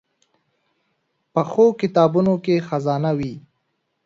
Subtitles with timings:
[1.33, 3.33] پخو کتابونو کې خزانه وي